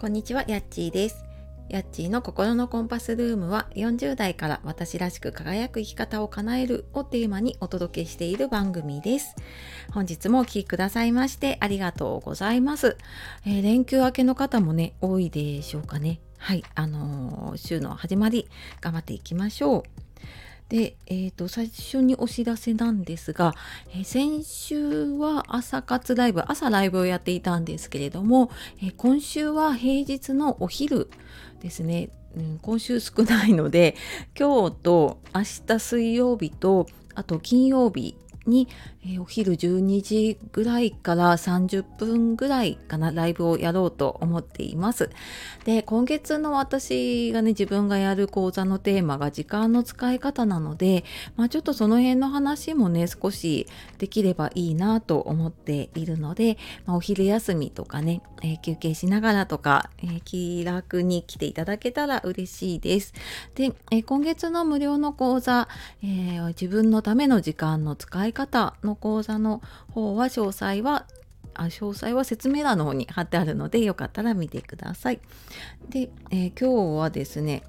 [0.00, 1.26] こんにちは、やっちーです。
[1.68, 9.36] やっちーの心のコンパスルームは40代から私らしく輝く生き方を叶えるをテーマにお届けしている番組です。
[9.92, 12.96] 本日もお聴きくださいましてありがとうございます、
[13.44, 16.20] えー、連休明けの方もね、多いでしょうかね。
[16.38, 18.48] はい、あのー、週の始まり
[18.80, 19.82] 頑張っていきましょう。
[20.70, 23.54] で、えーと、最初にお知らせなんですが、
[23.92, 31.10] えー、先週は朝活ライブ朝ライブをやっていたんですけれども、えー、今週は平日のお昼
[31.60, 33.96] ですね、うん、今週少ないので
[34.38, 38.16] 今日と明日水曜日とあと金曜日
[38.46, 38.68] に、
[39.04, 45.10] えー、お昼12時ぐらいから30分ぐらいかなライブをやろうと思っています。
[45.64, 51.04] で今月の私がね自分がやる講座のテーマが時間の使い方なので、
[51.36, 53.66] まあ、ちょっとその辺の話もね少し
[53.98, 63.12] できればいいなと思っているので、まあ、お昼休みとかね、えー、休憩しながらとか、えー、気楽に来ていただけたら嬉しいです。
[63.54, 65.68] で、え今月の無料の講座、
[66.02, 71.06] え自分のための時間の使い方の講座の方は詳細は
[71.54, 75.20] あ詳細は説明欄の方に貼ってあるのでよかったら見てください。
[75.88, 77.62] で、えー、今日はですね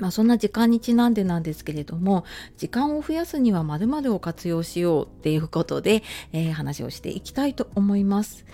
[0.00, 2.24] まあ、そんな時間にちなんでなんですけれども
[2.56, 8.44] 時間を増やすには〇〇を活用しようっていうことで、えー、話をしていきたいと思います。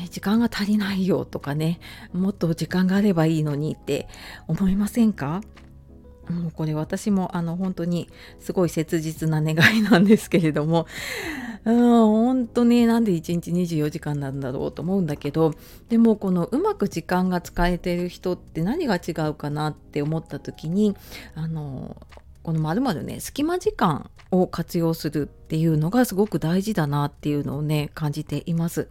[0.00, 1.80] え、時間が足りないよとかね
[2.12, 4.06] もっと時間があればいいのにって
[4.46, 5.40] 思いませんか？
[6.30, 10.86] もうこれ私もあの本当にすごい切実な願いなんですけれども
[11.64, 15.54] うん本当になんで1日24時間なんだろうと思うんだけど
[15.88, 20.96] でもこのうまく時間が使えてる人って何が違うかなって思った時に
[21.34, 21.96] あの
[22.42, 28.88] このまるまるね隙間時間を活用するっていうのがすごく大事だなっていうのをね感じています。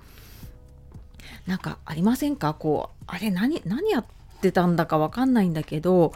[1.46, 2.54] なんかありませんか？
[2.54, 4.06] こうあれ何何やっ
[4.40, 6.14] てたんだかわかんないんだけど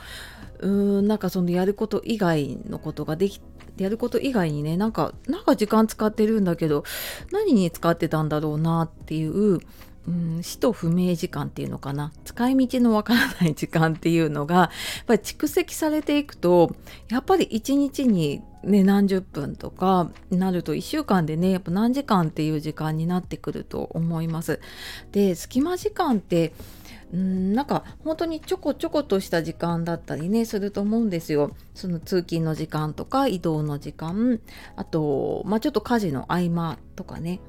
[0.59, 3.41] うーんなんかそのやること以外のことができ
[3.77, 6.83] やること以外にねなんかなんか時間使ってるんだけど
[7.31, 9.59] 何に使ってたんだろうなっていう
[10.07, 14.63] うん、死と不明時間っていうのかな使い道のわからない時間っていうのがや
[15.03, 16.75] っぱり蓄積されていくと
[17.09, 24.59] やっぱり一日にね何十分とかなると1週間でねやっぱ何時間っていう時間になってくると思います。
[25.11, 26.53] で隙間時間って
[27.13, 31.51] うんなんか本当にちょこちょことした時間だったりねすると思うんですよ。
[31.73, 34.39] その通勤の時間とか移動の時間
[34.75, 37.39] あと、まあ、ちょっと家事の合間とかね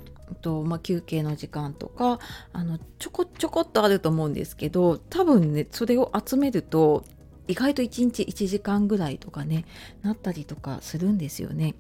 [0.41, 2.19] とまあ、休憩の時間とか
[2.53, 7.05] あのちょこちょこっとあると思うんですけど多分ねそれを集めると
[7.49, 9.67] 意外と1日1時間ぐらいとかね
[10.03, 11.75] なったりとかするんですよね。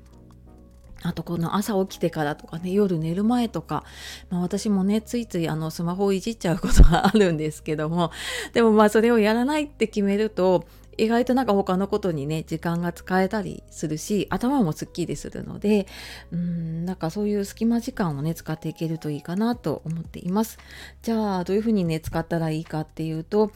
[1.02, 3.84] あとこの朝起きてからとかね夜寝る前とか、
[4.30, 8.10] まあ、私もねついついあのスマホをいじっちゃうことがあるんですけども
[8.52, 10.64] でもまあそれをやらないって決めると
[10.98, 15.86] 意外となんか他のことにね時間が使えたりするし頭もすっきりするので
[16.30, 20.58] うんなんかそういう隙間時間をね使っていけるといいかなと思っています。
[21.02, 23.52] じゃあどういうふうにね使ったらいいかっていうと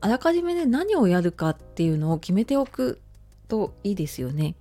[0.00, 3.00] あらかじめね何をやるかっていうのを決めておく
[3.48, 4.54] といいですよね。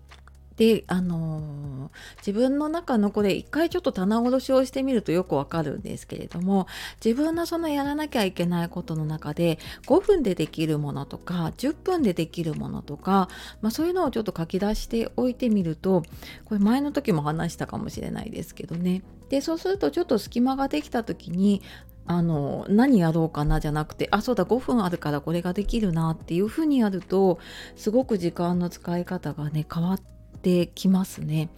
[0.57, 6.67] であのー、自分の中のこれ一回ちょっと棚卸しをしてみるとよくわかるんですけれども
[7.03, 13.29] 自分のそのやらなきゃいけないことの中で5分でできるものとか10分でできるものとか、
[13.61, 16.03] まあ、そういうのをちょっと書き出しておいてみると
[16.45, 19.03] これ前の時も話したかもしれないですけどね。
[19.29, 21.61] でそうするとちょっと隙間ができた時に
[22.07, 27.37] あの何やろうかなじゃなくてあそうだ5分あるからこれができるなっていうふうにやると
[27.75, 31.49] すごく時間の使い方がね変わっててきますね。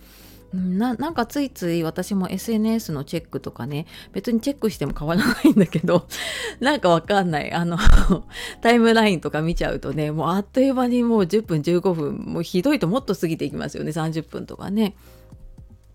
[0.54, 6.08] ななんかついつい私も SNS のチェックとかね別にチェックしても変わらないんだけど
[6.60, 7.78] なんかわかんないあの
[8.62, 14.96] タイムラインとか見ちゃうとねもうあっという間にもう10分15分もうひどいともっと過ぎていきますよね30分とかね。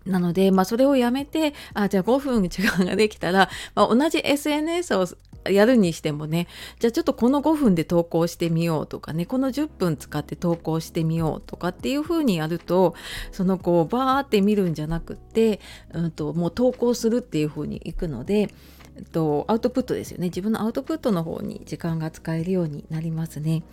[0.05, 5.07] なので、まあ、それをやめて、あ、じゃあ5分時間ができたら、まあ、同じ SNS を
[5.49, 6.47] やるにしてもね。
[6.79, 9.25] じゃあちょっとこの5分で投稿してみようとかね。
[9.25, 12.95] この10分使って投稿してみようとかっていう風にやると
[13.31, 15.59] そのこうバーって見るんじゃなくって、
[15.93, 18.49] うんと、もう投稿するっていう風にいくので、
[18.97, 20.27] えっと、アウトプットですよね。
[20.27, 23.63] 自分のアウトプットの方に時間が使えるようになりますね。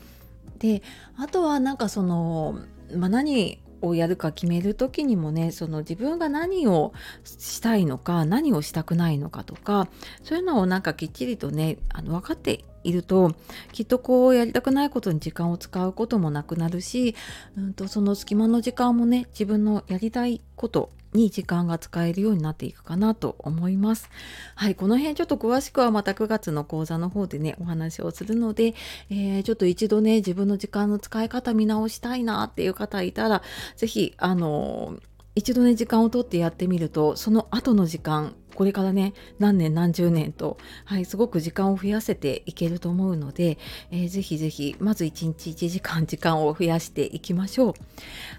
[0.59, 0.83] で
[1.17, 2.61] あとはなんかその、
[2.95, 6.93] まあ、何をやるか決める時にもねその自分が何を
[7.25, 9.89] したいのか何をしたくないのかとか
[10.23, 13.35] そういうのをなんかきっちりとねあの分かっていると
[13.73, 17.15] きっとこうやりたくないことに時間を使うこともなくなるし、
[17.57, 24.11] うんと、その隙間の時間もね自分のやりたいことに時間が使えるようになっていくかなと思います。
[24.55, 28.75] はい、この辺ちょっと詳しくはまた9月の講座の方でね、お話をするので、
[29.11, 33.43] えー、ちょっと一度ね、自分の時間の使い方見直したいなっていう方いたら、
[33.77, 43.59] 是非あのー一度ね時間をとってやってみるとその後の時間これからね何年何十年と、はい、すごく時間を増やせていけると思うので、
[43.91, 47.75] えー、ぜひぜひまず1日1時間時間を増やしていきましょう。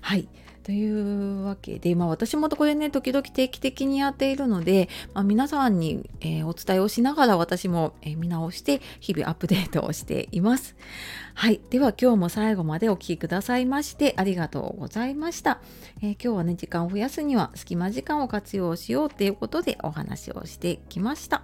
[0.01, 0.28] はい
[0.63, 10.75] というわけで、まあ、私もこれね時々定期的にやっているので、まあ、皆さんに、えー、お伝えをしながら私も、えー、見直して日々アップデートをしています。
[11.36, 11.60] はい。
[11.69, 15.60] では今日も最後までお聴きくださいましてありがとうございました、
[16.01, 21.44] えー、今日はね時間を増やすには隙間時間を活用しようということでお話をしてきました。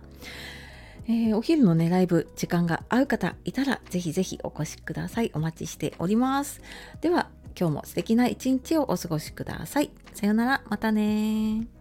[1.09, 5.31] えー、お昼のね、ライブ、時間が合う方いたら、ぜひぜひお越しください。
[5.33, 6.61] お待ちしております。
[7.01, 9.91] では、今日も素敵な一日をお過ごしください。
[10.13, 11.78] さようなら、またね